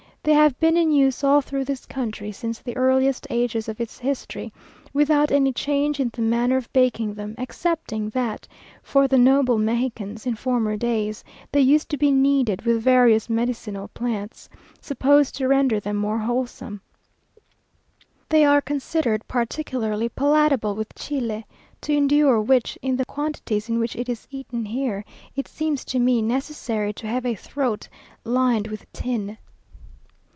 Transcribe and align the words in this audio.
They 0.23 0.33
have 0.33 0.59
been 0.59 0.77
in 0.77 0.91
use 0.91 1.23
all 1.23 1.41
through 1.41 1.65
this 1.65 1.87
country 1.87 2.31
since 2.31 2.59
the 2.59 2.77
earliest 2.77 3.25
ages 3.31 3.67
of 3.67 3.81
its 3.81 3.97
history, 3.97 4.53
without 4.93 5.31
any 5.31 5.51
change 5.51 5.99
in 5.99 6.11
the 6.13 6.21
manner 6.21 6.57
of 6.57 6.71
baking 6.73 7.15
them, 7.15 7.33
excepting 7.39 8.11
that, 8.11 8.47
for 8.83 9.07
the 9.07 9.17
noble 9.17 9.57
Mexicans 9.57 10.27
in 10.27 10.35
former 10.35 10.77
days, 10.77 11.23
they 11.51 11.59
used 11.61 11.89
to 11.89 11.97
be 11.97 12.11
kneaded 12.11 12.61
with 12.67 12.83
various 12.83 13.31
medicinal 13.31 13.87
plants, 13.95 14.47
supposed 14.79 15.33
to 15.37 15.47
render 15.47 15.79
them 15.79 15.95
more 15.97 16.19
wholesome. 16.19 16.81
They 18.29 18.45
are 18.45 18.61
considered 18.61 19.27
particularly 19.27 20.07
palatable 20.07 20.75
with 20.75 20.93
chile, 20.93 21.47
to 21.81 21.93
endure 21.93 22.39
which, 22.39 22.77
in 22.83 22.95
the 22.95 23.05
quantities 23.05 23.69
in 23.69 23.79
which 23.79 23.95
it 23.95 24.07
is 24.07 24.27
eaten 24.29 24.65
here, 24.65 25.03
it 25.35 25.47
seems 25.47 25.83
to 25.85 25.97
me 25.97 26.21
necessary 26.21 26.93
to 26.93 27.07
have 27.07 27.25
a 27.25 27.33
throat 27.33 27.89
lined 28.23 28.67
with 28.67 28.85
tin. 28.93 29.39